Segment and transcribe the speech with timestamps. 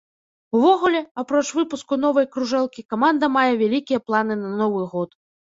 [0.59, 5.09] Увогуле, апроч выпуску новай кружэлкі, каманда мае вялікія планы на новы год.